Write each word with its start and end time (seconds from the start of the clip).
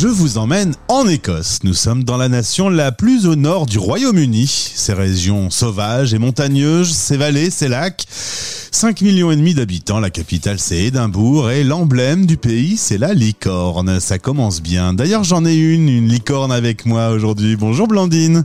Je 0.00 0.08
vous 0.08 0.38
emmène 0.38 0.72
en 0.88 1.06
Écosse. 1.06 1.58
Nous 1.62 1.74
sommes 1.74 2.04
dans 2.04 2.16
la 2.16 2.30
nation 2.30 2.70
la 2.70 2.90
plus 2.90 3.26
au 3.26 3.36
nord 3.36 3.66
du 3.66 3.78
Royaume-Uni. 3.78 4.46
Ses 4.46 4.94
régions 4.94 5.50
sauvages 5.50 6.14
et 6.14 6.18
montagneuses, 6.18 6.90
ses 6.90 7.18
vallées, 7.18 7.50
ses 7.50 7.68
lacs. 7.68 8.06
5 8.08 9.02
millions 9.02 9.30
et 9.30 9.36
demi 9.36 9.52
d'habitants, 9.52 10.00
la 10.00 10.08
capitale 10.08 10.58
c'est 10.58 10.78
Édimbourg 10.78 11.50
et 11.50 11.64
l'emblème 11.64 12.24
du 12.24 12.38
pays 12.38 12.78
c'est 12.78 12.96
la 12.96 13.12
licorne. 13.12 14.00
Ça 14.00 14.18
commence 14.18 14.62
bien. 14.62 14.94
D'ailleurs 14.94 15.22
j'en 15.22 15.44
ai 15.44 15.54
une, 15.54 15.90
une 15.90 16.08
licorne 16.08 16.50
avec 16.50 16.86
moi 16.86 17.10
aujourd'hui. 17.10 17.56
Bonjour 17.56 17.86
Blandine. 17.86 18.44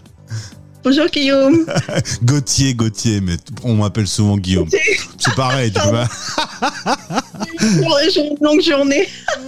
Bonjour 0.83 1.05
Guillaume. 1.05 1.65
Gauthier, 2.23 2.73
Gauthier, 2.73 3.21
mais 3.21 3.37
on 3.63 3.75
m'appelle 3.75 4.07
souvent 4.07 4.37
Guillaume. 4.37 4.67
C'est 5.17 5.35
pareil, 5.35 5.71
tu 5.71 5.79
vois. 5.87 6.05
une 7.61 8.37
longue 8.41 8.61
journée. 8.61 9.07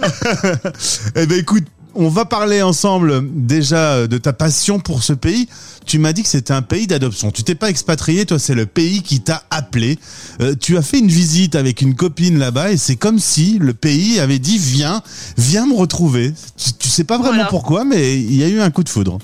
eh 1.14 1.26
ben 1.26 1.38
écoute, 1.38 1.64
on 1.98 2.08
va 2.08 2.24
parler 2.24 2.62
ensemble 2.62 3.22
déjà 3.24 4.06
de 4.06 4.18
ta 4.18 4.32
passion 4.32 4.78
pour 4.78 5.02
ce 5.02 5.12
pays. 5.12 5.48
Tu 5.84 5.98
m'as 5.98 6.12
dit 6.12 6.22
que 6.22 6.28
c'était 6.28 6.52
un 6.52 6.62
pays 6.62 6.86
d'adoption. 6.86 7.32
Tu 7.32 7.42
t'es 7.42 7.56
pas 7.56 7.70
expatrié, 7.70 8.24
toi, 8.24 8.38
c'est 8.38 8.54
le 8.54 8.66
pays 8.66 9.02
qui 9.02 9.20
t'a 9.20 9.42
appelé. 9.50 9.98
Euh, 10.40 10.54
tu 10.54 10.76
as 10.76 10.82
fait 10.82 11.00
une 11.00 11.08
visite 11.08 11.56
avec 11.56 11.82
une 11.82 11.96
copine 11.96 12.38
là-bas 12.38 12.70
et 12.70 12.76
c'est 12.76 12.94
comme 12.94 13.18
si 13.18 13.58
le 13.58 13.74
pays 13.74 14.20
avait 14.20 14.38
dit 14.38 14.58
viens, 14.58 15.02
viens 15.36 15.66
me 15.66 15.74
retrouver. 15.74 16.32
Tu, 16.78 16.88
sais 16.88 17.02
pas 17.02 17.18
vraiment 17.18 17.46
pourquoi, 17.50 17.84
mais 17.84 18.16
il 18.16 18.36
y 18.36 18.44
a 18.44 18.48
eu 18.48 18.60
un 18.60 18.70
coup 18.70 18.84
de 18.84 18.88
foudre. 18.88 19.18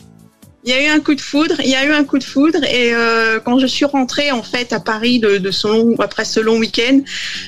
Il 0.64 0.70
y 0.70 0.72
a 0.72 0.83
eu 0.83 0.88
un 0.88 0.98
coup 0.98 1.14
de 1.14 1.20
foudre, 1.20 1.56
il 1.62 1.70
y 1.70 1.77
a 1.77 1.84
eu 1.84 1.92
un 1.92 2.05
coup 2.05 2.19
de 2.19 2.25
foudre 2.25 2.64
et 2.64 2.92
euh, 2.95 3.38
quand 3.38 3.59
je 3.59 3.66
suis 3.66 3.84
rentrée 3.84 4.33
en 4.33 4.42
fait 4.42 4.72
à 4.72 4.80
Paris 4.80 5.20
de, 5.20 5.36
de 5.36 5.50
ce 5.50 5.69
long, 5.69 5.95
après 5.98 6.25
ce 6.25 6.41
long 6.41 6.59
week-end, 6.59 7.02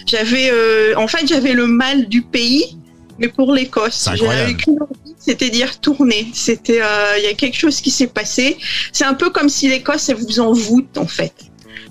j'avais 0.06 0.50
euh, 0.52 0.92
en 0.96 1.08
fait 1.08 1.26
j'avais 1.26 1.54
le 1.54 1.66
mal 1.66 2.08
du 2.08 2.22
pays 2.22 2.76
mais 3.18 3.28
pour 3.28 3.52
l'Écosse. 3.52 4.08
J'avais 4.14 4.54
qu'une 4.54 4.80
envie, 4.80 5.14
c'était 5.18 5.50
d'y 5.50 5.64
retourner. 5.64 6.28
C'était, 6.34 6.80
euh, 6.82 7.18
il 7.18 7.24
y 7.24 7.28
a 7.28 7.34
quelque 7.34 7.56
chose 7.56 7.80
qui 7.80 7.90
s'est 7.90 8.06
passé. 8.06 8.56
C'est 8.92 9.04
un 9.04 9.14
peu 9.14 9.30
comme 9.30 9.48
si 9.48 9.68
l'Écosse, 9.68 10.08
elle 10.08 10.16
vous 10.16 10.40
envoûte, 10.40 10.98
en 10.98 11.06
fait. 11.06 11.32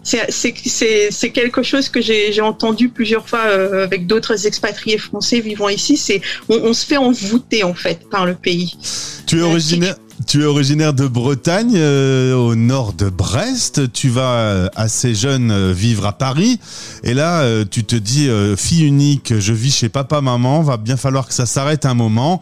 C'est 0.03 1.31
quelque 1.31 1.63
chose 1.63 1.89
que 1.89 2.00
j'ai 2.00 2.41
entendu 2.41 2.89
plusieurs 2.89 3.27
fois 3.27 3.45
euh, 3.45 3.83
avec 3.83 4.05
d'autres 4.05 4.45
expatriés 4.45 5.00
français 5.00 5.39
vivant 5.39 5.67
ici. 5.67 5.97
C'est 5.97 6.22
on, 6.47 6.58
on, 6.58 6.73
se 6.73 6.85
fait 6.85 6.97
envoûter 6.97 7.63
en 7.63 7.73
fait 7.73 8.07
par 8.11 8.28
le 8.28 8.35
pays. 8.35 8.78
Tu 9.25 9.39
es 9.39 9.41
originaire, 9.41 9.95
tu 10.26 10.42
es 10.42 10.45
originaire 10.45 10.94
de 10.94 11.08
Bretagne, 11.08 11.73
euh, 11.76 12.36
au 12.36 12.56
nord 12.56 12.94
de 12.94 13.09
Brest. 13.09 13.92
Tu 13.92 14.09
vas 14.09 14.34
euh, 14.34 14.70
assez 14.76 15.14
jeune 15.14 15.52
euh, 15.52 15.73
vivre 15.73 16.06
à 16.06 16.14
Paris. 16.14 16.59
Et 17.04 17.14
là, 17.14 17.44
tu 17.66 17.84
te 17.84 17.95
dis, 17.95 18.30
fille 18.58 18.84
unique, 18.84 19.38
je 19.38 19.53
vis 19.53 19.72
chez 19.72 19.90
papa, 19.90 20.22
maman, 20.22 20.64
va 20.64 20.78
bien 20.78 20.98
falloir 20.98 21.28
que 21.28 21.34
ça 21.34 21.46
s'arrête 21.46 21.86
un 21.86 21.94
moment. 21.94 22.42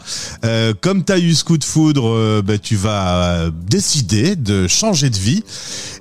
comme 0.80 1.04
tu 1.04 1.11
as 1.11 1.20
eu 1.20 1.34
ce 1.34 1.44
coup 1.44 1.58
de 1.58 1.64
foudre, 1.64 2.42
ben, 2.42 2.58
tu 2.58 2.78
vas 2.78 3.50
décider 3.67 4.38
de 4.38 4.67
changer 4.67 5.09
de 5.09 5.17
vie. 5.17 5.44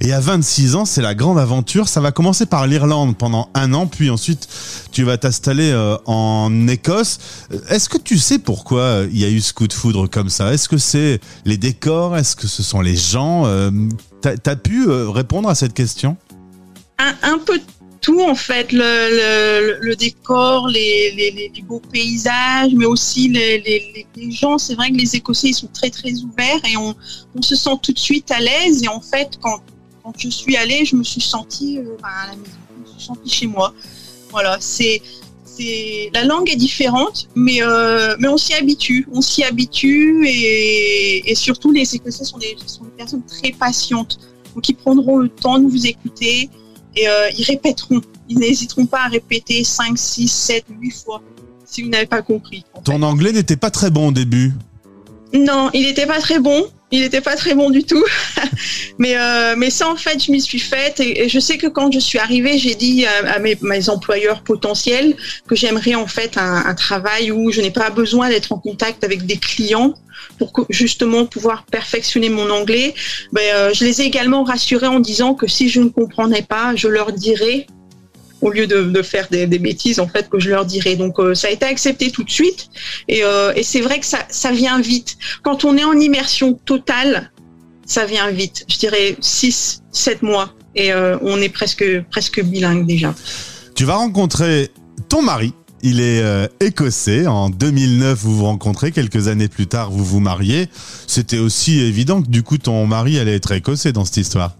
Et 0.01 0.13
à 0.13 0.21
26 0.21 0.77
ans, 0.77 0.85
c'est 0.85 1.03
la 1.03 1.15
grande 1.15 1.39
aventure. 1.39 1.89
Ça 1.89 2.01
va 2.01 2.13
commencer 2.13 2.47
par 2.47 2.69
l'Irlande 2.69 3.17
pendant 3.17 3.49
un 3.55 3.75
an, 3.75 3.89
puis 3.89 4.11
ensuite, 4.11 4.49
tu 4.93 5.03
vas 5.03 5.17
t'installer 5.19 5.75
en 6.07 6.69
Écosse. 6.69 7.19
Est-ce 7.69 7.89
que 7.89 7.99
tu 7.99 8.19
sais 8.19 8.39
pourquoi 8.39 9.03
il 9.11 9.19
y 9.19 9.25
a 9.25 9.29
eu 9.29 9.41
ce 9.41 9.53
coup 9.53 9.67
de 9.67 9.73
foudre 9.73 10.07
comme 10.07 10.29
ça? 10.29 10.53
Est-ce 10.55 10.69
que 10.69 10.79
c'est 10.79 11.21
les 11.45 11.59
Est-ce 12.17 12.37
que 12.37 12.47
ce 12.47 12.63
sont 12.63 12.81
les 12.81 12.97
gens 12.97 13.47
euh, 13.47 13.71
T'as 14.21 14.35
as 14.47 14.57
pu 14.57 14.89
euh, 14.89 15.09
répondre 15.11 15.49
à 15.49 15.55
cette 15.55 15.75
question? 15.75 16.17
Un, 16.99 17.39
peu 17.39 17.61
tout 18.01 18.21
en 18.21 18.37
fait, 18.37 18.69
le, 18.71 19.95
décor, 19.95 20.69
les, 20.69 21.53
beaux 21.65 21.83
paysages, 21.93 22.73
mais 22.77 22.85
aussi 22.85 23.29
les, 23.29 24.07
gens. 24.31 24.59
C'est 24.59 24.75
vrai 24.75 24.91
que 24.91 24.97
les 24.97 25.17
Écossais 25.17 25.49
ils 25.49 25.55
sont 25.55 25.69
très 25.69 25.91
très 25.91 26.13
ouverts 26.23 26.61
et 26.65 26.77
on, 26.77 26.95
se 27.43 27.57
sent 27.57 27.77
tout 27.83 27.93
de 27.93 27.99
suite 27.99 28.31
à 28.31 28.39
l'aise. 28.39 28.85
Et 28.85 28.89
en 28.89 29.01
fait, 29.01 29.39
quand, 29.41 29.61
quand 30.05 30.13
je 30.17 30.29
suis 30.29 30.57
allée, 30.57 30.85
je 30.85 30.95
me 30.95 31.03
suis 31.03 31.21
sentie 31.21 31.79
euh, 31.79 31.97
à 32.05 32.29
la 32.29 32.37
maison, 32.37 32.53
je 32.77 32.83
me 32.83 32.99
suis 32.99 33.07
sentie 33.07 33.31
chez 33.31 33.47
moi. 33.49 33.75
Voilà, 34.31 34.59
c'est 34.61 35.03
la 36.15 36.25
langue 36.25 36.51
est 36.51 36.57
différente, 36.57 37.29
mais 37.35 37.63
euh, 37.63 38.17
mais 38.19 38.29
on 38.29 38.37
s'y 38.37 38.55
habitue, 38.55 39.07
on 39.13 39.21
s'y 39.21 39.45
habitue 39.45 40.27
et, 40.27 41.35
surtout 41.35 41.73
les 41.73 41.95
Écossais 41.95 42.25
sont 42.25 42.39
des, 42.39 42.57
sont 42.67 42.85
des 42.85 42.91
personnes 42.91 43.25
très 43.25 43.53
patientes, 43.53 44.19
donc 44.55 44.69
ils 44.69 44.75
prendront 44.75 45.19
le 45.19 45.29
temps 45.29 45.59
de 45.59 45.69
vous 45.69 45.87
écouter 45.87 46.51
et 46.97 47.09
euh, 47.09 47.31
ils 47.37 47.45
répéteront, 47.45 48.01
ils 48.29 48.39
n'hésiteront 48.39 48.87
pas 48.87 49.05
à 49.05 49.09
répéter 49.09 49.65
5, 49.65 49.97
6, 49.97 50.29
7, 50.29 50.65
8 50.81 50.91
fois 50.91 51.23
si 51.65 51.83
vous 51.83 51.89
n'avez 51.89 52.07
pas 52.07 52.23
compris. 52.23 52.65
Ton 52.85 53.03
anglais 53.03 53.33
n'était 53.33 53.57
pas 53.57 53.71
très 53.71 53.91
bon 53.91 54.09
au 54.09 54.13
début. 54.13 54.53
Non, 55.33 55.71
il 55.73 55.87
n'était 55.87 56.07
pas 56.07 56.21
très 56.21 56.39
bon 56.39 56.67
il 56.93 57.01
n'était 57.01 57.23
pas 57.23 57.37
très 57.37 57.55
bon 57.55 57.71
du 57.71 57.85
tout. 57.85 58.05
mais, 58.99 59.17
euh, 59.17 59.55
mais 59.57 59.71
ça, 59.71 59.89
en 59.89 59.97
fait, 59.97 60.23
je 60.23 60.31
m'y 60.31 60.41
suis 60.41 60.59
faite. 60.59 61.01
Et, 61.01 61.29
je 61.29 61.41
sais 61.41 61.57
que 61.57 61.67
quand 61.67 61.91
je 61.91 61.99
suis 61.99 62.19
arrivée, 62.19 62.59
j'ai 62.59 62.75
dit 62.75 63.07
à, 63.07 63.39
mes, 63.39 63.89
employeurs 63.89 64.43
potentiels 64.43 65.17
que 65.49 65.57
j'aimerais 65.57 65.95
en 65.95 66.07
fait 66.07 66.37
un, 66.37 66.75
travail 66.75 67.31
où 67.31 67.51
je 67.51 67.61
n'ai 67.61 67.71
pas 67.71 67.91
besoin 67.91 68.29
d'être 68.29 68.53
en 68.53 68.59
contact 68.59 69.05
avec 69.05 69.27
des 69.27 69.37
clients 69.37 69.95
pour 70.39 70.53
justement 70.69 71.27
pouvoir 71.27 71.65
perfectionner 71.65 72.29
mon 72.29 72.51
anglais. 72.51 72.95
Ben, 73.33 73.43
euh, 73.55 73.71
je 73.75 73.85
les 73.85 74.03
ai 74.03 74.05
également 74.05 74.45
rassurés 74.45 74.87
en 74.87 75.01
disant 75.01 75.35
que 75.35 75.47
si 75.47 75.69
je 75.69 75.81
ne 75.81 75.89
comprenais 75.89 76.43
pas, 76.43 76.75
je 76.77 76.89
leur 76.89 77.13
dirais 77.13 77.67
au 78.43 78.51
lieu 78.51 78.67
de, 78.67 79.03
faire 79.03 79.29
des, 79.31 79.47
bêtises 79.47 80.01
en 80.01 80.09
fait 80.09 80.29
que 80.29 80.39
je 80.39 80.51
leur 80.51 80.67
dirais. 80.67 80.97
Donc 80.97 81.19
euh, 81.19 81.35
ça 81.35 81.47
a 81.47 81.51
été 81.51 81.65
accepté 81.65 82.11
tout 82.11 82.25
de 82.25 82.31
suite 82.31 82.69
et, 83.09 83.25
euh, 83.25 83.53
et 83.55 83.63
c'est 83.63 83.81
vrai 83.81 84.01
que 84.01 84.07
ça, 84.07 84.19
ça 84.29 84.51
vient 84.51 84.81
vite. 84.81 85.17
Quand 85.43 85.65
on 85.65 85.77
est 85.77 85.85
en 85.85 85.99
immersion 85.99 86.53
totale, 86.53 87.31
ça 87.87 88.05
vient 88.05 88.31
vite. 88.31 88.65
Je 88.69 88.79
dirais 88.79 89.17
6, 89.21 89.83
7 89.93 90.23
mois 90.23 90.53
et 90.75 90.93
euh, 90.93 91.17
on 91.23 91.41
est 91.41 91.49
presque, 91.49 91.85
presque 92.11 92.43
bilingue 92.43 92.87
déjà. 92.87 93.15
Tu 93.77 93.85
vas 93.85 93.95
rencontrer 93.95 94.71
ton 95.09 95.23
mari. 95.23 95.55
Il 95.85 96.01
est 96.01 96.23
écossais. 96.61 97.27
En 97.27 97.51
2009, 97.51 98.17
vous 98.17 98.37
vous 98.37 98.45
rencontrez. 98.45 98.93
Quelques 98.93 99.27
années 99.27 99.49
plus 99.49 99.67
tard, 99.67 99.91
vous 99.91 100.05
vous 100.05 100.21
mariez. 100.21 100.69
C'était 101.09 101.39
aussi 101.39 101.81
évident 101.81 102.23
que 102.23 102.29
du 102.29 102.45
coup, 102.45 102.57
ton 102.57 102.87
mari 102.87 103.19
allait 103.19 103.35
être 103.35 103.51
écossais 103.51 103.93
dans 103.93 104.05
cette 104.05 104.19
histoire. 104.19 104.55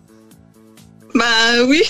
Bah 1.15 1.65
oui. 1.69 1.83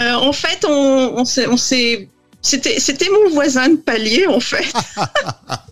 Euh, 0.00 0.14
en 0.14 0.32
fait, 0.32 0.64
on, 0.66 1.14
on 1.18 1.24
s'est, 1.24 2.08
c'était, 2.42 2.80
c'était 2.80 3.08
mon 3.10 3.30
voisin 3.30 3.68
de 3.68 3.76
palier, 3.76 4.26
en 4.26 4.40
fait. 4.40 4.72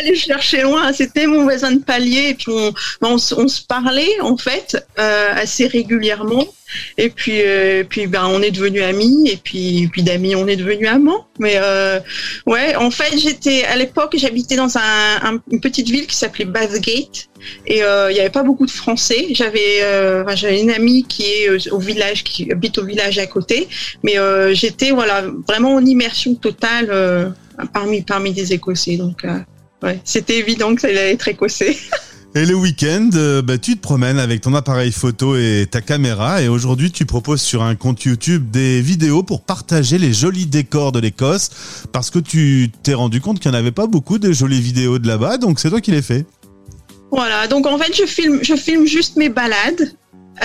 aller 0.00 0.14
chercher 0.14 0.62
loin, 0.62 0.92
c'était 0.92 1.26
mon 1.26 1.44
voisin 1.44 1.72
de 1.72 1.82
palier, 1.82 2.30
et 2.30 2.34
puis 2.34 2.48
on, 2.48 2.72
on, 3.02 3.18
se 3.18 3.62
parlait, 3.66 4.20
en 4.20 4.36
fait, 4.36 4.84
euh, 4.98 5.32
assez 5.34 5.66
régulièrement. 5.66 6.46
Et 6.98 7.10
puis, 7.10 7.42
euh, 7.42 7.82
puis 7.82 8.06
ben, 8.06 8.26
on 8.26 8.42
est 8.42 8.52
devenus 8.52 8.82
amis, 8.82 9.28
et 9.28 9.36
puis, 9.36 9.88
puis 9.90 10.02
d'amis, 10.02 10.36
on 10.36 10.46
est 10.46 10.56
devenus 10.56 10.88
amants. 10.88 11.26
Mais 11.38 11.54
euh, 11.56 11.98
ouais, 12.46 12.76
en 12.76 12.90
fait, 12.90 13.18
j'étais 13.18 13.64
à 13.64 13.76
l'époque, 13.76 14.14
j'habitais 14.16 14.56
dans 14.56 14.76
un, 14.78 15.40
une 15.50 15.60
petite 15.60 15.88
ville 15.88 16.06
qui 16.06 16.16
s'appelait 16.16 16.44
Bathgate, 16.44 17.28
et 17.66 17.78
il 17.78 18.14
n'y 18.14 18.20
avait 18.20 18.30
pas 18.30 18.42
beaucoup 18.42 18.66
de 18.66 18.70
Français. 18.70 19.28
J'avais, 19.32 19.80
une 20.60 20.70
amie 20.70 21.04
qui 21.04 21.24
est 21.24 21.70
au 21.70 21.78
village, 21.78 22.22
qui 22.22 22.50
habite 22.52 22.78
au 22.78 22.84
village 22.84 23.18
à 23.18 23.26
côté, 23.26 23.68
mais 24.04 24.14
j'étais 24.54 24.92
voilà 24.92 25.24
vraiment 25.48 25.74
en 25.74 25.84
immersion 25.84 26.34
totale 26.34 27.34
parmi 27.72 28.02
parmi 28.02 28.32
des 28.32 28.52
Écossais. 28.52 28.96
Donc 28.96 29.24
ouais, 29.82 30.00
c'était 30.04 30.38
évident 30.38 30.74
que 30.74 30.80
ça 30.80 30.88
allait 30.88 31.12
être 31.12 31.28
écossais. 31.28 31.76
Et 32.36 32.46
le 32.46 32.54
week-end, 32.54 33.10
euh, 33.14 33.42
bah, 33.42 33.58
tu 33.58 33.74
te 33.74 33.80
promènes 33.80 34.20
avec 34.20 34.40
ton 34.40 34.54
appareil 34.54 34.92
photo 34.92 35.36
et 35.36 35.66
ta 35.68 35.80
caméra. 35.80 36.40
Et 36.40 36.46
aujourd'hui, 36.46 36.92
tu 36.92 37.04
proposes 37.04 37.40
sur 37.40 37.64
un 37.64 37.74
compte 37.74 38.04
YouTube 38.04 38.52
des 38.52 38.80
vidéos 38.80 39.24
pour 39.24 39.42
partager 39.42 39.98
les 39.98 40.12
jolis 40.12 40.46
décors 40.46 40.92
de 40.92 41.00
l'Écosse. 41.00 41.50
Parce 41.90 42.08
que 42.08 42.20
tu 42.20 42.70
t'es 42.84 42.94
rendu 42.94 43.20
compte 43.20 43.40
qu'il 43.40 43.50
n'y 43.50 43.56
en 43.56 43.60
avait 43.60 43.72
pas 43.72 43.88
beaucoup 43.88 44.20
de 44.20 44.32
jolies 44.32 44.60
vidéos 44.60 45.00
de 45.00 45.08
là-bas. 45.08 45.38
Donc, 45.38 45.58
c'est 45.58 45.70
toi 45.70 45.80
qui 45.80 45.90
les 45.90 46.02
fais. 46.02 46.24
Voilà. 47.10 47.48
Donc, 47.48 47.66
en 47.66 47.76
fait, 47.78 47.92
je 47.96 48.06
filme, 48.06 48.38
je 48.42 48.54
filme 48.54 48.86
juste 48.86 49.16
mes 49.16 49.28
balades. 49.28 49.92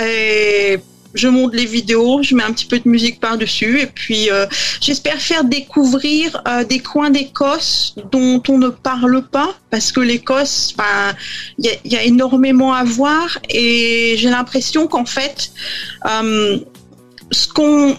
Et 0.02 0.80
je 1.16 1.28
monte 1.28 1.56
les 1.56 1.66
vidéos, 1.66 2.22
je 2.22 2.36
mets 2.36 2.44
un 2.44 2.52
petit 2.52 2.66
peu 2.66 2.78
de 2.78 2.88
musique 2.88 3.20
par-dessus 3.20 3.80
et 3.82 3.88
puis 3.88 4.30
euh, 4.30 4.46
j'espère 4.82 5.20
faire 5.20 5.44
découvrir 5.44 6.42
euh, 6.48 6.64
des 6.64 6.80
coins 6.80 7.10
d'Écosse 7.10 7.96
dont 8.12 8.44
on 8.50 8.58
ne 8.58 8.70
parle 8.70 9.24
pas 9.24 9.56
parce 9.72 9.92
que 9.92 10.02
l'Écosse, 10.02 10.76
il 11.58 11.72
y 11.86 11.96
a, 11.96 12.04
énormément 12.04 12.74
à 12.74 12.84
voir 12.84 13.40
et 13.50 14.16
j'ai 14.18 14.30
l'impression 14.30 14.88
qu'en 14.88 15.06
fait, 15.06 15.52
euh, 16.06 16.60
ce 17.32 17.48
qu'on 17.48 17.96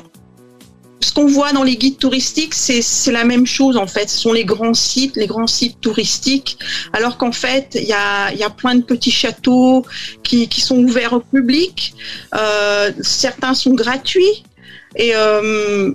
ce 1.07 1.13
qu'on 1.13 1.27
voit 1.27 1.53
dans 1.53 1.63
les 1.63 1.77
guides 1.77 1.99
touristiques, 1.99 2.53
c'est 2.53 3.13
la 3.13 3.23
même 3.23 3.47
chose 3.47 3.77
en 3.77 3.87
fait. 3.87 4.11
Ce 4.11 4.19
sont 4.19 4.33
les 4.33 4.45
grands 4.45 4.75
sites, 4.75 5.15
les 5.17 5.29
grands 5.29 5.47
sites 5.47 5.81
touristiques, 5.81 6.59
alors 6.93 7.17
qu'en 7.17 7.31
fait, 7.31 7.77
il 7.77 7.87
y 7.87 7.93
a, 7.93 8.51
plein 8.51 8.75
de 8.75 8.83
petits 8.83 9.13
châteaux 9.13 9.85
qui, 10.25 10.49
sont 10.61 10.79
ouverts 10.79 11.13
au 11.13 11.21
public. 11.21 11.95
Euh, 12.35 12.91
certains 13.03 13.55
sont 13.55 13.75
gratuits 13.75 14.43
et 14.97 15.13
euh, 15.15 15.93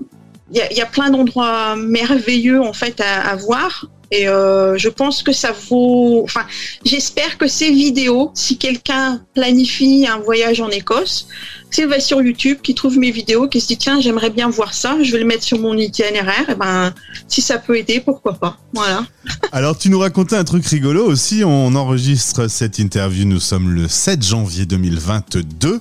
il 0.53 0.77
y, 0.77 0.81
a, 0.81 0.85
plein 0.85 1.09
d'endroits 1.09 1.75
merveilleux 1.75 2.61
en 2.61 2.71
fait 2.71 3.01
à, 3.01 3.31
à 3.31 3.35
voir. 3.35 3.89
Et 4.11 4.27
euh, 4.27 4.77
je 4.77 4.89
pense 4.89 5.23
que 5.23 5.31
ça 5.31 5.53
vaut. 5.69 6.21
Enfin, 6.23 6.45
j'espère 6.85 7.37
que 7.37 7.47
ces 7.47 7.71
vidéos, 7.71 8.31
si 8.33 8.57
quelqu'un 8.57 9.25
planifie 9.33 10.05
un 10.07 10.19
voyage 10.19 10.61
en 10.61 10.69
Écosse, 10.69 11.27
s'il 11.71 11.87
va 11.87 11.99
sur 12.01 12.21
YouTube, 12.21 12.57
qui 12.61 12.75
trouve 12.75 12.97
mes 12.97 13.11
vidéos, 13.11 13.47
qui 13.47 13.61
se 13.61 13.67
dit 13.67 13.77
tiens, 13.77 14.01
j'aimerais 14.01 14.29
bien 14.29 14.49
voir 14.49 14.73
ça, 14.73 14.97
je 15.01 15.11
vais 15.11 15.19
le 15.19 15.25
mettre 15.25 15.43
sur 15.43 15.57
mon 15.57 15.75
itinéraire, 15.77 16.49
et 16.49 16.55
ben 16.55 16.93
si 17.29 17.41
ça 17.41 17.57
peut 17.57 17.77
aider, 17.77 18.01
pourquoi 18.01 18.33
pas. 18.33 18.57
Voilà. 18.73 19.05
Alors 19.53 19.77
tu 19.77 19.89
nous 19.89 19.99
racontais 19.99 20.35
un 20.35 20.43
truc 20.43 20.65
rigolo 20.65 21.05
aussi, 21.05 21.43
on 21.45 21.73
enregistre 21.75 22.49
cette 22.49 22.77
interview, 22.77 23.25
nous 23.25 23.39
sommes 23.39 23.73
le 23.73 23.87
7 23.87 24.21
janvier 24.23 24.65
2022. 24.65 25.79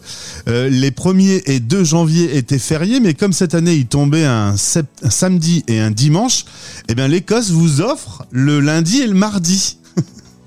Euh, 0.49 0.69
les 0.69 0.91
1er 0.91 1.43
et 1.47 1.59
2 1.59 1.83
janvier 1.83 2.37
étaient 2.37 2.59
fériés, 2.61 3.01
mais 3.01 3.15
comme 3.15 3.33
cette 3.33 3.55
année 3.55 3.75
il 3.75 3.87
tombait 3.87 4.25
un, 4.25 4.55
samedi 4.57 5.65
et 5.67 5.81
un 5.81 5.91
dimanche, 5.91 6.45
eh 6.89 6.95
bien 6.95 7.09
l'Écosse 7.09 7.51
vous 7.51 7.81
offre 7.81 8.25
le 8.31 8.61
lundi 8.61 9.03
et 9.03 9.07
le 9.09 9.15
mardi. 9.15 9.77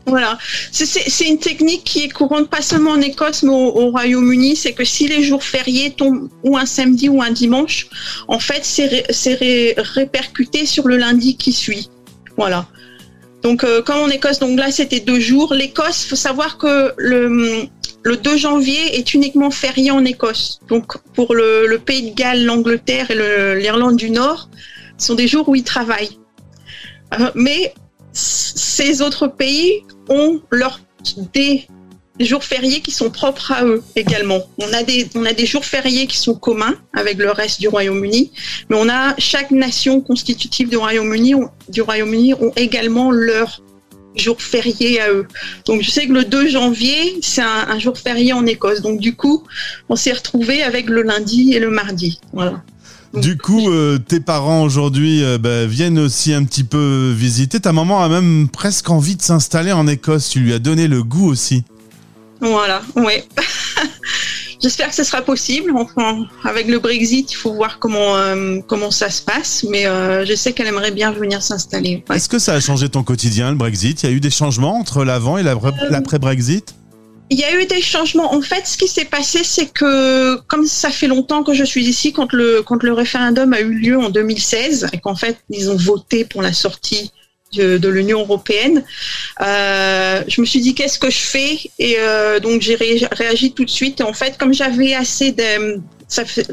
Voilà, 0.06 0.38
c'est 0.72 1.28
une 1.28 1.40
technique 1.40 1.86
qui 1.86 2.04
est 2.04 2.10
courante 2.10 2.50
pas 2.50 2.62
seulement 2.62 2.92
en 2.92 3.02
Écosse 3.02 3.42
mais 3.42 3.54
au, 3.54 3.90
Royaume-Uni, 3.90 4.58
c'est 4.58 4.74
que 4.74 4.84
si 4.84 5.08
les 5.08 5.24
jours 5.24 5.44
fériés 5.44 5.92
tombent 5.92 6.30
ou 6.44 6.58
un 6.58 6.66
samedi 6.66 7.08
ou 7.08 7.22
un 7.22 7.32
dimanche, 7.32 7.88
en 8.28 8.40
fait 8.40 8.66
c'est 8.66 9.76
répercuté 9.78 10.66
sur 10.66 10.88
le 10.90 10.98
lundi 10.98 11.38
qui 11.38 11.54
suit. 11.54 11.90
Voilà. 12.36 12.68
Donc 13.44 13.64
euh, 13.64 13.82
comme 13.82 13.98
en 13.98 14.10
Écosse, 14.10 14.40
donc 14.40 14.60
là 14.60 14.72
c'était 14.72 15.00
deux 15.00 15.22
jours. 15.22 15.54
L'Écosse, 15.54 16.06
faut 16.06 16.18
savoir 16.18 16.58
que 16.58 16.94
le, 16.98 17.68
le 18.04 18.18
2 18.18 18.38
janvier 18.38 18.98
est 18.98 19.14
uniquement 19.14 19.52
férié 19.52 19.92
en 19.92 20.04
Écosse. 20.04 20.60
Donc 20.68 20.98
pour 21.14 21.34
le, 21.34 21.78
Pays 21.78 22.12
de 22.12 22.16
Galles, 22.16 22.44
l'Angleterre 22.44 23.10
et 23.12 23.56
l'Irlande 23.60 23.96
du 23.96 24.10
Nord, 24.10 24.50
ce 24.98 25.08
sont 25.08 25.16
des 25.16 25.28
jours 25.28 25.48
où 25.50 25.56
ils 25.56 25.64
travaillent. 25.64 26.20
Euh, 27.20 27.32
mais 27.36 27.74
ces 28.14 29.02
autres 29.02 29.28
pays 29.28 29.84
ont 30.10 30.42
leur 30.52 30.80
des 31.34 31.68
jours 32.20 32.44
fériés 32.44 32.82
qui 32.82 32.92
sont 32.92 33.10
propres 33.10 33.52
à 33.52 33.66
eux 33.66 33.84
également. 33.96 34.40
On 34.60 34.72
a 34.74 34.84
des 34.84 35.10
on 35.16 35.26
a 35.26 35.34
des 35.34 35.46
jours 35.46 35.66
fériés 35.66 36.08
qui 36.08 36.18
sont 36.18 36.36
communs 36.36 36.76
avec 36.94 37.18
le 37.18 37.32
reste 37.32 37.60
du 37.60 37.68
Royaume-Uni, 37.68 38.32
mais 38.70 38.76
on 38.80 38.90
a 38.90 39.16
chaque 39.18 39.52
nation 39.52 40.02
constitutive 40.02 40.70
du 40.70 40.78
Royaume-Uni 40.78 41.36
du 41.70 41.82
Royaume-Uni 41.82 42.36
ont 42.36 42.52
également 42.56 43.12
leurs 43.12 43.62
jours 44.16 44.42
fériés 44.42 45.02
à 45.02 45.12
eux. 45.12 45.28
Donc 45.66 45.82
je 45.82 45.90
sais 45.90 46.06
que 46.06 46.14
le 46.14 46.24
2 46.24 46.48
janvier, 46.48 47.18
c'est 47.22 47.42
un, 47.42 47.68
un, 47.68 47.80
jour 47.80 47.98
férié 47.98 48.32
en 48.32 48.46
Écosse. 48.46 48.82
Donc 48.82 49.00
du 49.00 49.16
coup, 49.16 49.44
on 49.90 49.96
s'est 49.96 50.14
retrouvé 50.14 50.62
avec 50.62 50.88
le 50.88 51.02
lundi 51.02 51.54
et 51.54 51.60
le 51.60 51.72
mardi. 51.72 52.20
Voilà. 52.32 52.64
Du 53.14 53.38
coup, 53.38 53.70
euh, 53.70 54.00
tes 54.00 54.20
parents 54.20 54.64
aujourd'hui 54.64 55.24
euh, 55.24 55.38
bah, 55.38 55.68
viennent 55.68 56.00
aussi 56.00 56.34
un 56.34 56.44
petit 56.46 56.64
peu 56.64 57.14
visiter. 57.16 57.60
Ta 57.60 57.72
maman 57.72 58.02
a 58.04 58.10
même 58.10 58.48
presque 58.50 58.90
envie 58.90 59.16
de 59.16 59.22
s'installer 59.22 59.72
en 59.72 59.86
Écosse. 59.86 60.30
Tu 60.30 60.40
lui 60.40 60.54
as 60.54 60.60
donné 60.60 60.88
le 60.88 61.04
goût 61.04 61.30
aussi. 61.30 61.64
Voilà, 62.42 62.82
ouais. 62.96 63.24
J'espère 64.62 64.90
que 64.90 64.96
ce 64.96 65.04
sera 65.04 65.22
possible. 65.22 65.72
Enfin, 65.76 66.26
avec 66.44 66.68
le 66.68 66.80
Brexit, 66.80 67.32
il 67.32 67.36
faut 67.36 67.54
voir 67.54 67.78
comment 67.78 68.16
euh, 68.16 68.60
comment 68.66 68.90
ça 68.90 69.12
se 69.12 69.22
passe. 69.22 69.64
Mais 69.70 69.84
je 69.84 70.34
sais 70.36 70.54
qu'elle 70.54 70.68
aimerait 70.68 70.92
bien 70.92 71.12
venir 71.12 71.44
s'installer. 71.44 72.04
Est-ce 72.12 72.30
que 72.30 72.40
ça 72.40 72.54
a 72.54 72.60
changé 72.60 72.90
ton 72.90 73.04
quotidien, 73.04 73.52
le 73.52 73.58
Brexit? 73.58 74.02
Il 74.02 74.10
y 74.10 74.12
a 74.12 74.16
eu 74.16 74.22
des 74.22 74.32
changements 74.32 74.80
entre 74.80 75.04
l'avant 75.04 75.38
et 75.38 75.44
l'après-Brexit? 75.44 76.74
Il 77.30 77.40
y 77.40 77.44
a 77.44 77.60
eu 77.60 77.66
des 77.66 77.82
changements. 77.82 78.34
En 78.34 78.42
fait, 78.42 78.68
ce 78.68 78.78
qui 78.78 78.88
s'est 78.88 79.06
passé, 79.06 79.44
c'est 79.44 79.68
que 79.68 80.36
comme 80.48 80.66
ça 80.66 80.90
fait 80.90 81.08
longtemps 81.08 81.44
que 81.44 81.54
je 81.54 81.64
suis 81.64 81.86
ici, 81.86 82.14
quand 82.14 82.34
le 82.34 82.62
quand 82.62 82.84
le 82.84 82.94
référendum 82.94 83.54
a 83.54 83.62
eu 83.62 83.74
lieu 83.74 83.98
en 83.98 84.10
2016 84.10 84.88
et 84.94 85.00
qu'en 85.00 85.16
fait 85.16 85.38
ils 85.50 85.70
ont 85.70 85.78
voté 85.78 86.26
pour 86.26 86.42
la 86.42 86.54
sortie 86.54 87.12
de, 87.54 87.88
l'Union 87.88 88.22
européenne, 88.22 88.84
euh, 89.42 90.24
je 90.28 90.42
me 90.42 90.46
suis 90.46 90.60
dit 90.60 90.74
qu'est-ce 90.74 90.98
que 90.98 91.12
je 91.12 91.20
fais? 91.20 91.60
Et 91.78 91.98
euh, 92.00 92.40
donc 92.40 92.62
j'ai 92.62 92.76
réagi 92.76 93.54
tout 93.54 93.64
de 93.64 93.70
suite. 93.70 94.02
Et 94.02 94.04
en 94.04 94.14
fait, 94.14 94.38
comme 94.38 94.54
j'avais 94.54 94.94
assez 94.94 95.32
de 95.32 95.80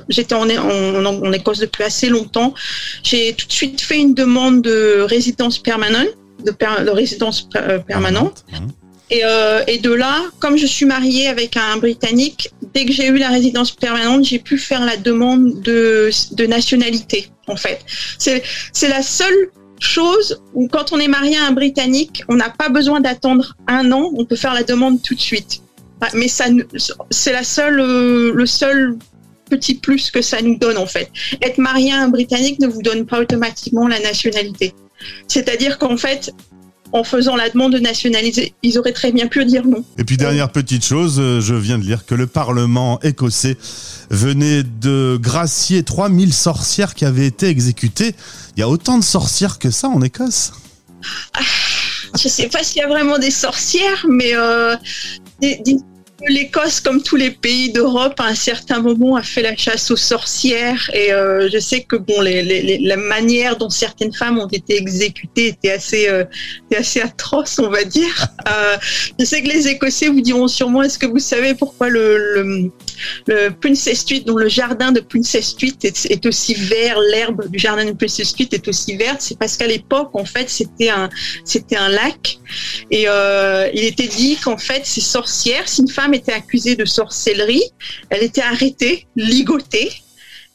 J'étais 0.08 0.34
en, 0.34 0.49
en, 0.49 1.05
en, 1.05 1.32
Écosse 1.32 1.58
depuis 1.58 1.84
assez 1.84 2.08
longtemps. 2.08 2.55
J'ai 3.02 3.34
tout 3.34 3.46
de 3.46 3.52
suite 3.52 3.81
fait 3.82 3.99
une 3.99 4.14
demande 4.14 4.62
de 4.62 5.02
résidence 5.02 5.58
permanente, 5.58 6.08
de, 6.43 6.52
de 6.84 6.90
résidence 6.90 7.46
euh, 7.56 7.78
permanente. 7.78 8.44
Mmh. 8.50 8.80
Euh, 9.12 9.65
et, 9.67 9.79
de 9.79 9.93
là, 9.93 10.23
comme 10.39 10.57
je 10.57 10.67
suis 10.67 10.87
mariée 10.87 11.29
avec 11.29 11.57
un 11.57 11.77
Britannique, 11.79 12.51
dès 12.75 12.85
que 12.85 12.93
j'ai 12.93 13.07
eu 13.09 13.19
la 13.19 13.29
résidence 13.29 13.73
permanente, 13.73 14.25
j'ai 14.25 14.39
pu 14.39 14.57
faire 14.59 14.85
la 14.85 14.97
demande 14.97 15.61
de, 15.62 16.11
nationalité, 16.47 17.29
en 17.47 17.57
fait. 17.57 17.81
C'est 18.19 18.89
la 18.89 19.03
seule 19.03 19.51
chose 19.81 20.41
où 20.55 20.69
quand 20.69 20.93
on 20.93 20.99
est 20.99 21.09
marié 21.09 21.39
à 21.39 21.47
un 21.47 21.53
Britannique, 21.53 22.23
on 22.29 22.37
n'a 22.37 22.51
pas 22.51 22.69
besoin 22.69 23.01
d'attendre 23.01 23.57
un 23.67 23.91
an, 23.93 24.11
on 24.15 24.25
peut 24.25 24.37
faire 24.37 24.55
la 24.55 24.62
demande 24.62 25.03
tout 25.03 25.15
de 25.15 25.21
suite. 25.21 25.62
Ah, 26.03 26.09
mais 26.15 26.29
ça, 26.29 26.47
c'est 27.11 27.33
la 27.33 27.45
seule, 27.45 27.81
euh, 27.81 28.33
le 28.35 28.47
seul 28.47 28.97
petit 29.51 29.75
plus 29.75 30.11
que 30.11 30.23
ça 30.23 30.41
nous 30.41 30.57
donne 30.57 30.79
en 30.79 30.87
fait. 30.87 31.11
Être 31.43 31.59
marié 31.59 31.93
à 31.93 31.97
un 32.03 32.09
Britannique 32.09 32.61
ne 32.61 32.69
vous 32.69 32.83
donne 32.83 33.05
pas 33.05 33.21
automatiquement 33.21 33.89
la 33.89 33.99
nationalité. 34.01 34.75
C'est-à-dire 35.27 35.79
qu'en 35.79 35.97
fait, 35.97 36.33
en 36.92 37.04
faisant 37.04 37.37
la 37.37 37.48
demande 37.48 37.72
de 37.72 37.78
nationaliser. 37.78 38.54
Ils 38.62 38.78
auraient 38.78 38.92
très 38.92 39.12
bien 39.12 39.26
pu 39.26 39.44
dire 39.44 39.66
non. 39.66 39.84
Et 39.98 40.04
puis 40.04 40.16
dernière 40.16 40.50
petite 40.50 40.84
chose, 40.84 41.16
euh, 41.19 41.40
je 41.40 41.54
viens 41.54 41.78
de 41.78 41.84
lire 41.84 42.04
que 42.04 42.14
le 42.14 42.26
Parlement 42.26 43.00
écossais 43.02 43.56
venait 44.10 44.62
de 44.62 45.19
gracier 45.20 45.82
3000 45.82 46.32
sorcières 46.32 46.94
qui 46.94 47.04
avaient 47.04 47.26
été 47.26 47.46
exécutées. 47.46 48.14
Il 48.56 48.60
y 48.60 48.62
a 48.62 48.69
autant 48.69 48.98
de 48.98 49.04
sorcières 49.04 49.58
que 49.58 49.70
ça 49.70 49.88
en 49.88 50.02
Écosse? 50.02 50.52
Ah, 51.34 51.40
Je 52.19 52.28
ne 52.28 52.32
sais 52.32 52.48
pas 52.48 52.62
s'il 52.62 52.78
y 52.78 52.84
a 52.84 52.88
vraiment 52.88 53.19
des 53.19 53.31
sorcières, 53.31 54.04
mais 54.08 54.34
euh, 54.34 54.76
L'Écosse, 56.28 56.81
comme 56.81 57.02
tous 57.02 57.17
les 57.17 57.31
pays 57.31 57.72
d'Europe, 57.72 58.20
à 58.20 58.25
un 58.25 58.34
certain 58.34 58.81
moment 58.81 59.17
a 59.17 59.22
fait 59.22 59.43
la 59.43 59.56
chasse 59.56 59.90
aux 59.90 59.96
sorcières 59.96 60.90
et 60.93 61.12
euh, 61.12 61.49
je 61.50 61.58
sais 61.58 61.82
que 61.82 61.96
bon, 61.96 62.20
les, 62.20 62.78
la 62.78 62.96
manière 62.96 63.56
dont 63.56 63.70
certaines 63.70 64.12
femmes 64.12 64.38
ont 64.38 64.49
été 64.49 64.76
exécutées 64.76 65.49
était 65.49 65.72
assez, 65.72 66.08
euh, 66.08 66.25
assez 66.76 67.00
atroce, 67.00 67.58
on 67.58 67.70
va 67.70 67.84
dire. 67.84 68.26
Euh, 68.49 68.76
je 69.19 69.25
sais 69.25 69.43
que 69.43 69.49
les 69.49 69.69
Écossais 69.69 70.08
vous 70.08 70.20
diront 70.20 70.49
sûrement, 70.49 70.82
est-ce 70.82 70.99
que 70.99 71.06
vous 71.06 71.19
savez 71.19 71.55
pourquoi 71.55 71.88
le, 71.88 72.17
le, 72.34 72.70
Princess 73.61 74.00
Street, 74.00 74.23
dont 74.26 74.37
le 74.37 74.49
jardin 74.49 74.93
de 74.93 75.00
Princess 75.00 75.49
Street 75.49 75.76
est, 75.82 76.26
aussi 76.26 76.55
vert, 76.55 76.99
l'herbe 77.00 77.49
du 77.49 77.58
jardin 77.58 77.85
de 77.85 77.93
Princess 77.93 78.29
Street 78.29 78.49
est 78.52 78.67
aussi 78.69 78.97
verte, 78.97 79.20
c'est 79.20 79.38
parce 79.38 79.56
qu'à 79.56 79.67
l'époque, 79.67 80.11
en 80.14 80.25
fait, 80.25 80.49
c'était 80.49 80.91
un, 80.91 81.08
c'était 81.44 81.76
un 81.76 81.88
lac 81.88 82.38
et 82.91 83.06
il 83.75 83.85
était 83.85 84.08
dit 84.08 84.37
qu'en 84.37 84.58
fait, 84.58 84.85
ces 84.85 85.00
sorcières, 85.00 85.69
si 85.69 85.83
une 85.83 85.88
femme 85.88 86.14
était 86.14 86.33
accusée 86.33 86.76
de 86.76 86.85
sorcellerie. 86.85 87.62
Elle 88.11 88.23
était 88.23 88.42
arrêtée, 88.42 89.07
ligotée 89.16 89.90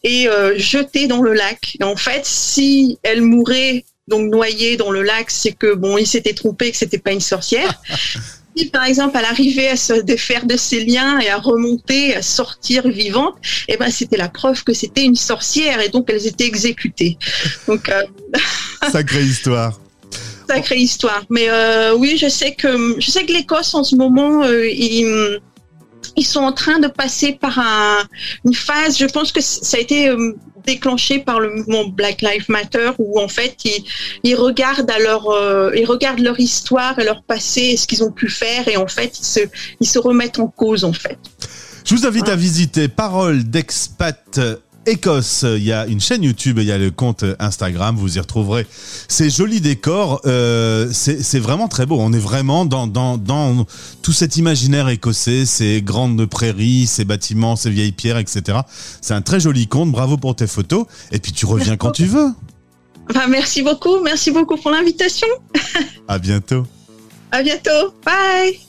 et 0.03 0.27
euh, 0.27 0.57
jetée 0.57 1.07
dans 1.07 1.21
le 1.21 1.33
lac. 1.33 1.77
Et 1.79 1.83
en 1.83 1.95
fait, 1.95 2.25
si 2.25 2.99
elle 3.03 3.21
mourait 3.21 3.85
donc 4.07 4.29
noyée 4.31 4.77
dans 4.77 4.91
le 4.91 5.01
lac, 5.01 5.31
c'est 5.31 5.53
que 5.53 5.73
bon, 5.73 5.97
il 5.97 6.05
s'était 6.05 6.33
trompé, 6.33 6.71
que 6.71 6.77
c'était 6.77 6.99
pas 6.99 7.11
une 7.11 7.21
sorcière. 7.21 7.81
par 8.71 8.85
exemple 8.85 9.17
elle 9.19 9.25
arrivait 9.25 9.67
à 9.67 9.75
se 9.75 9.93
défaire 9.93 10.45
de 10.45 10.55
ses 10.55 10.85
liens 10.85 11.19
et 11.19 11.29
à 11.29 11.37
remonter, 11.37 12.15
à 12.15 12.21
sortir 12.21 12.87
vivante, 12.87 13.35
eh 13.67 13.77
ben 13.77 13.91
c'était 13.91 14.17
la 14.17 14.29
preuve 14.29 14.63
que 14.63 14.73
c'était 14.73 15.03
une 15.03 15.15
sorcière 15.15 15.81
et 15.81 15.89
donc 15.89 16.09
elles 16.09 16.25
étaient 16.27 16.47
exécutées. 16.47 17.17
Donc 17.67 17.89
euh... 17.89 18.03
sacrée 18.91 19.23
histoire 19.23 19.79
sacrée 20.47 20.77
histoire. 20.77 21.23
Mais 21.29 21.49
euh, 21.49 21.95
oui, 21.95 22.17
je 22.17 22.27
sais 22.27 22.53
que 22.53 22.95
je 22.99 23.11
sais 23.11 23.25
que 23.25 23.33
l'Écosse 23.33 23.73
en 23.73 23.83
ce 23.83 23.95
moment, 23.95 24.43
euh, 24.43 24.67
ils, 24.69 25.39
ils, 26.15 26.25
sont 26.25 26.41
en 26.41 26.53
train 26.53 26.79
de 26.79 26.87
passer 26.87 27.33
par 27.33 27.57
un, 27.59 28.03
une 28.45 28.53
phase. 28.53 28.97
Je 28.97 29.05
pense 29.05 29.31
que 29.31 29.41
ça 29.41 29.77
a 29.77 29.79
été 29.79 30.09
euh, 30.09 30.33
déclenché 30.65 31.19
par 31.19 31.39
le 31.39 31.51
mouvement 31.51 31.85
Black 31.87 32.21
Lives 32.21 32.45
Matter, 32.49 32.91
où 32.97 33.19
en 33.19 33.27
fait 33.27 33.55
ils, 33.65 33.83
ils 34.23 34.35
regardent 34.35 34.91
à 34.91 34.99
leur, 34.99 35.23
ils 35.75 35.85
regardent 35.85 36.19
leur 36.19 36.39
histoire 36.39 36.97
et 36.99 37.03
leur 37.03 37.23
passé, 37.23 37.61
et 37.61 37.77
ce 37.77 37.87
qu'ils 37.87 38.03
ont 38.03 38.11
pu 38.11 38.29
faire, 38.29 38.67
et 38.67 38.77
en 38.77 38.87
fait 38.87 39.19
ils 39.19 39.25
se, 39.25 39.39
ils 39.79 39.87
se 39.87 39.99
remettent 39.99 40.39
en 40.39 40.47
cause 40.47 40.83
en 40.83 40.93
fait. 40.93 41.17
Je 41.85 41.93
vous 41.93 42.07
invite 42.07 42.29
à 42.29 42.35
visiter 42.35 42.87
Parole 42.87 43.43
d'expat 43.43 44.39
Écosse. 44.85 45.45
Il 45.47 45.63
y 45.63 45.71
a 45.71 45.85
une 45.85 45.99
chaîne 45.99 46.23
YouTube, 46.23 46.59
il 46.59 46.65
y 46.65 46.71
a 46.71 46.77
le 46.77 46.91
compte 46.91 47.23
Instagram, 47.39 47.95
vous 47.95 48.17
y 48.17 48.19
retrouverez 48.19 48.67
ces 49.07 49.29
jolis 49.29 49.61
décors. 49.61 50.21
Euh, 50.25 50.89
c'est 50.91 51.39
vraiment 51.39 51.67
très 51.67 51.85
beau. 51.85 51.97
On 51.99 52.13
est 52.13 52.19
vraiment 52.19 52.65
dans, 52.65 52.87
dans, 52.87 53.17
dans 53.17 53.65
tout 54.01 54.13
cet 54.13 54.37
imaginaire 54.37 54.89
écossais, 54.89 55.45
ces 55.45 55.81
grandes 55.81 56.25
prairies, 56.25 56.87
ces 56.87 57.05
bâtiments, 57.05 57.55
ces 57.55 57.69
vieilles 57.69 57.91
pierres, 57.91 58.17
etc. 58.17 58.59
C'est 59.01 59.13
un 59.13 59.21
très 59.21 59.39
joli 59.39 59.67
compte. 59.67 59.91
Bravo 59.91 60.17
pour 60.17 60.35
tes 60.35 60.47
photos. 60.47 60.85
Et 61.11 61.19
puis 61.19 61.31
tu 61.31 61.45
reviens 61.45 61.77
quand 61.77 61.91
tu 61.91 62.05
veux. 62.05 62.29
merci 63.29 63.61
beaucoup. 63.61 63.99
Merci 64.03 64.31
beaucoup 64.31 64.57
pour 64.57 64.71
l'invitation. 64.71 65.27
à 66.07 66.19
bientôt. 66.19 66.65
À 67.31 67.43
bientôt. 67.43 67.93
Bye. 68.05 68.59